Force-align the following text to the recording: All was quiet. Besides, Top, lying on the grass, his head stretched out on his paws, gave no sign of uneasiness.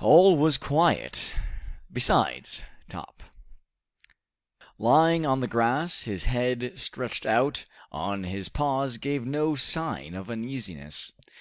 All 0.00 0.36
was 0.36 0.58
quiet. 0.58 1.32
Besides, 1.92 2.62
Top, 2.88 3.22
lying 4.76 5.24
on 5.24 5.38
the 5.38 5.46
grass, 5.46 6.02
his 6.02 6.24
head 6.24 6.72
stretched 6.74 7.24
out 7.24 7.64
on 7.92 8.24
his 8.24 8.48
paws, 8.48 8.96
gave 8.96 9.24
no 9.24 9.54
sign 9.54 10.14
of 10.16 10.30
uneasiness. 10.30 11.12